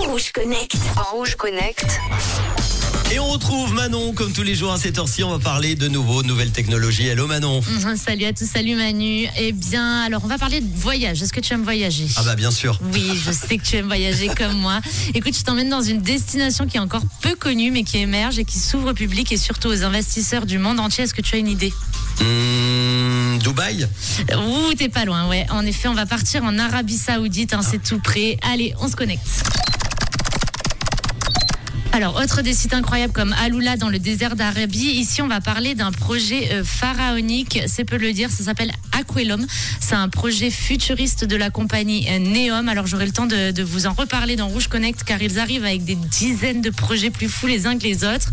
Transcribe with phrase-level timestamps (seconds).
[0.00, 0.74] Rouge Connect.
[1.12, 1.86] Rouge Connect.
[3.12, 5.86] Et on retrouve Manon, comme tous les jours à cette heure-ci, on va parler de
[5.86, 7.06] nouveaux, nouvelles technologies.
[7.06, 7.60] Hello Manon.
[7.60, 9.28] Mhm, Salut à tous, salut Manu.
[9.38, 11.22] Eh bien, alors on va parler de voyage.
[11.22, 12.08] Est-ce que tu aimes voyager?
[12.16, 12.76] Ah bah bien sûr.
[12.92, 14.80] Oui, je sais que tu aimes voyager comme moi.
[15.14, 18.44] Écoute, je t'emmène dans une destination qui est encore peu connue, mais qui émerge et
[18.44, 21.04] qui s'ouvre au public et surtout aux investisseurs du monde entier.
[21.04, 21.72] Est-ce que tu as une idée?
[22.20, 22.24] Hmm,
[23.38, 23.88] Dubaï
[24.36, 25.46] Ouh, t'es pas loin, ouais.
[25.50, 28.36] En effet, on va partir en Arabie Saoudite, hein, c'est tout près.
[28.42, 29.45] Allez, on se connecte.
[31.96, 34.84] Alors, autre des sites incroyables comme Aloula dans le désert d'Arabie.
[34.84, 39.46] Ici, on va parler d'un projet euh, pharaonique, c'est peu le dire, ça s'appelle Aquelum.
[39.80, 42.68] C'est un projet futuriste de la compagnie euh, Neom.
[42.68, 45.84] Alors, j'aurai le temps de, vous en reparler dans Rouge Connect car ils arrivent avec
[45.84, 48.30] des dizaines de projets plus fous les uns que les autres.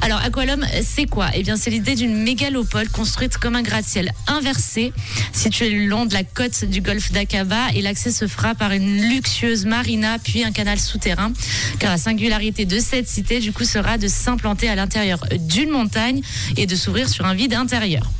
[0.00, 1.28] Alors, Aqualum, c'est quoi?
[1.34, 4.90] Eh bien, c'est l'idée d'une mégalopole construite comme un gratte-ciel inversé,
[5.34, 7.72] située le long de la côte du golfe d'Aqaba.
[7.74, 11.30] Et l'accès se fera par une luxueuse marina, puis un canal souterrain.
[11.78, 16.22] Car la singularité de cette cité, du coup, sera de s'implanter à l'intérieur d'une montagne
[16.56, 18.10] et de s'ouvrir sur un vide intérieur.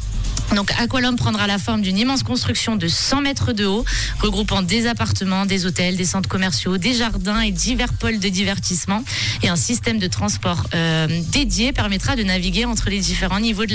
[0.55, 3.85] Donc Aqualum prendra la forme d'une immense construction de 100 mètres de haut,
[4.21, 9.03] regroupant des appartements, des hôtels, des centres commerciaux, des jardins et divers pôles de divertissement.
[9.43, 13.73] Et un système de transport euh, dédié permettra de naviguer entre les différents niveaux de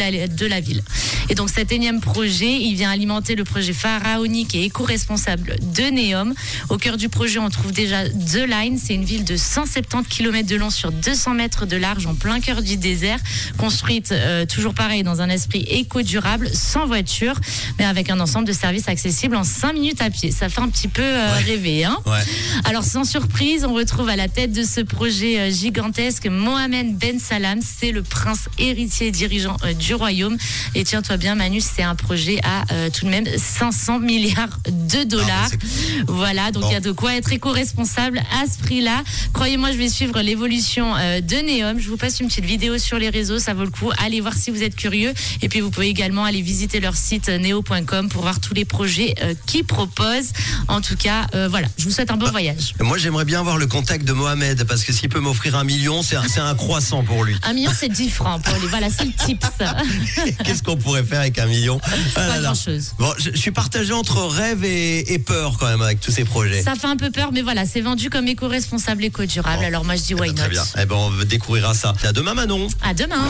[0.48, 0.83] la, ville.
[1.30, 6.33] Et donc cet énième projet, il vient alimenter le projet pharaonique et éco-responsable de Neom.
[6.70, 8.78] Au cœur du projet, on trouve déjà The Line.
[8.78, 12.39] C'est une ville de 170 km de long sur 200 mètres de large en plein
[12.39, 13.20] cœur du désert,
[13.58, 17.36] construite euh, toujours pareil dans un esprit éco-durable sans voiture,
[17.80, 20.32] mais avec un ensemble de services accessibles en 5 minutes à pied.
[20.32, 21.44] Ça fait un petit peu euh, Ouais.
[21.44, 21.84] rêver.
[21.86, 22.20] Hein Ouais.
[22.66, 27.20] alors sans surprise, on retrouve à la tête de ce projet euh, gigantesque Mohamed Ben
[27.20, 27.60] Salam.
[27.62, 30.38] C'est le prince héritier dirigeant euh, du royaume.
[30.76, 35.04] Et tiens-toi bien Manu, c'est un projet à euh, tout de même 500 milliards de
[35.04, 35.50] dollars.
[35.54, 39.04] Ah, bah, voilà, donc il y a de quoi être éco-responsable à ce prix-là.
[39.34, 41.80] Croyez-moi, je vais suivre l'évolution de Neom.
[41.80, 43.92] Je vous passe une petite vidéo sur les réseaux, ça vaut le coup.
[43.98, 45.14] Allez voir si vous êtes curieux.
[45.42, 49.14] Et puis vous pouvez également aller visiter leur site neo.com pour voir tous les projets
[49.22, 50.32] euh, qu'ils proposent.
[50.68, 52.73] En tout cas, euh, voilà, je vous souhaite un bon voyage.
[52.80, 56.02] Moi j'aimerais bien avoir le contact de Mohamed parce que s'il peut m'offrir un million,
[56.02, 57.36] c'est un, croissant pour lui.
[57.44, 58.67] Un million, c'est 10 francs pour les.
[58.67, 59.48] Voilà, c'est le tips.
[60.44, 61.80] Qu'est-ce qu'on pourrait faire avec un million?
[62.16, 62.94] Ah Pas grand-chose.
[63.00, 66.26] Bon, je, je suis partagé entre rêve et, et peur quand même avec tous ces
[66.26, 66.62] projets.
[66.64, 69.60] Ça fait un peu peur, mais voilà, c'est vendu comme éco-responsable, éco-durable.
[69.62, 69.67] Bon.
[69.67, 70.52] Alors moi, je dis why Très not?
[70.52, 70.64] bien.
[70.80, 71.94] Eh ben on découvrira ça.
[72.04, 72.67] À demain Manon.
[72.84, 73.30] À demain.